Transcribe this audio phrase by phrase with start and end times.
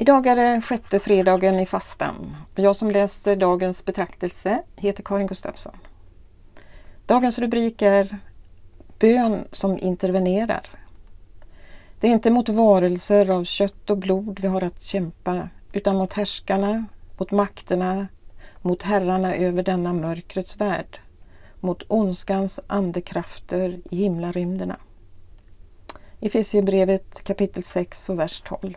[0.00, 5.26] Idag är det sjätte fredagen i fastan och jag som läser dagens betraktelse heter Karin
[5.26, 5.76] Gustafsson.
[7.06, 8.18] Dagens rubrik är
[8.98, 10.66] Bön som intervenerar.
[12.00, 16.12] Det är inte mot varelser av kött och blod vi har att kämpa utan mot
[16.12, 16.84] härskarna,
[17.16, 18.08] mot makterna,
[18.62, 21.00] mot herrarna över denna mörkrets värld,
[21.60, 24.76] mot ondskans andekrafter i himlarymderna.
[26.20, 28.74] Efesierbrevet kapitel 6 och vers 12.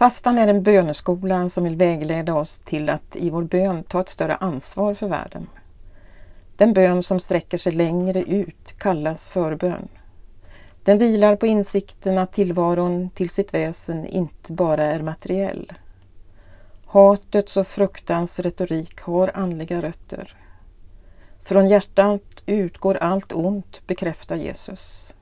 [0.00, 4.08] Fastan är en böneskola som vill vägleda oss till att i vår bön ta ett
[4.08, 5.46] större ansvar för världen.
[6.56, 9.88] Den bön som sträcker sig längre ut kallas förbön.
[10.84, 15.72] Den vilar på insikten att tillvaron till sitt väsen inte bara är materiell.
[16.86, 20.36] Hatets och fruktans retorik har andliga rötter.
[21.42, 25.14] Från hjärtat utgår allt ont, bekräftar Jesus.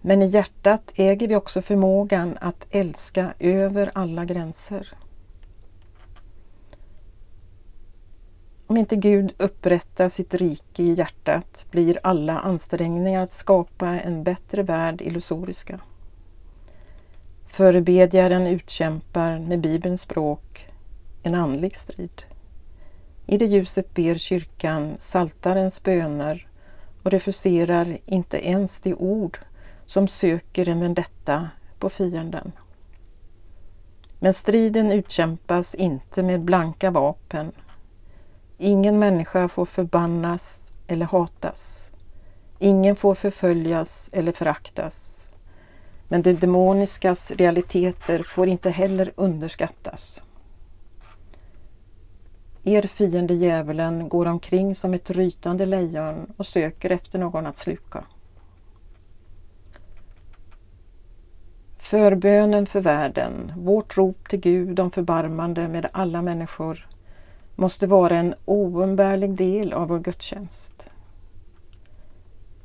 [0.00, 4.94] Men i hjärtat äger vi också förmågan att älska över alla gränser.
[8.66, 14.62] Om inte Gud upprättar sitt rike i hjärtat blir alla ansträngningar att skapa en bättre
[14.62, 15.80] värld illusoriska.
[17.46, 20.68] Förebedjaren utkämpar med Bibelns språk
[21.22, 22.22] en andlig strid.
[23.26, 26.48] I det ljuset ber kyrkan saltarens böner
[27.02, 29.38] och refuserar inte ens de ord
[29.90, 32.52] som söker en vendetta på fienden.
[34.18, 37.52] Men striden utkämpas inte med blanka vapen.
[38.58, 41.92] Ingen människa får förbannas eller hatas.
[42.58, 45.28] Ingen får förföljas eller föraktas.
[46.08, 50.22] Men det demoniskas realiteter får inte heller underskattas.
[52.64, 58.04] Er fiende djävulen går omkring som ett rytande lejon och söker efter någon att sluka.
[61.90, 66.88] Förbönen för världen, vårt rop till Gud om förbarmande med alla människor,
[67.54, 70.90] måste vara en oumbärlig del av vår gudstjänst.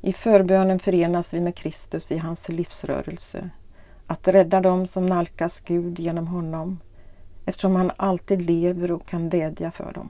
[0.00, 3.50] I förbönen förenas vi med Kristus i hans livsrörelse,
[4.06, 6.80] att rädda dem som nalkas Gud genom honom,
[7.46, 10.08] eftersom han alltid lever och kan vädja för dem.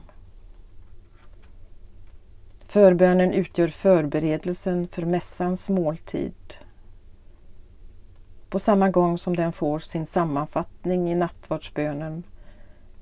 [2.65, 6.33] Förbönen utgör förberedelsen för mässans måltid
[8.49, 12.23] på samma gång som den får sin sammanfattning i nattvardsbönen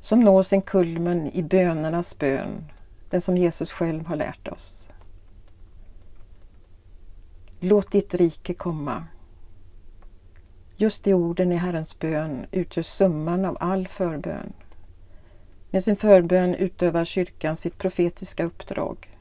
[0.06, 2.72] som når sin kulmen i bönernas bön,
[3.10, 4.90] den som Jesus själv har lärt oss.
[7.60, 9.08] Låt ditt rike komma.
[10.76, 14.54] Just de orden i Herrens bön utgör summan av all förbön.
[15.70, 19.18] Med sin förbön utövar kyrkan sitt profetiska uppdrag.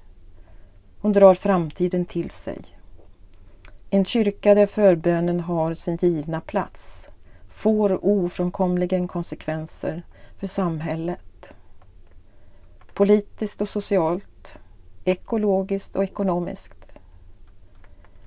[1.01, 2.74] Hon drar framtiden till sig.
[3.95, 7.11] En kyrka där förbönen har sin givna plats
[7.49, 10.03] får ofrånkomligen konsekvenser
[10.37, 11.53] för samhället.
[12.95, 14.59] Politiskt och socialt,
[15.05, 16.95] ekologiskt och ekonomiskt.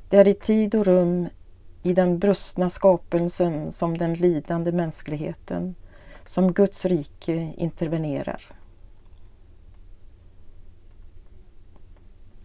[0.10, 1.28] Det är i tid och rum
[1.84, 5.76] i den brustna skapelsen som den lidande mänskligheten,
[6.26, 8.42] som Guds rike intervenerar.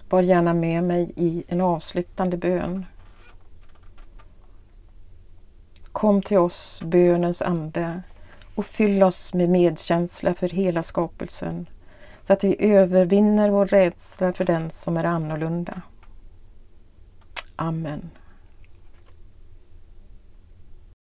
[0.08, 2.86] Var gärna med mig i en avslutande bön
[6.02, 8.02] Kom till oss, bönens ande,
[8.54, 11.66] och fyll oss med medkänsla för hela skapelsen
[12.22, 15.82] så att vi övervinner vår rädsla för den som är annorlunda.
[17.56, 18.10] Amen.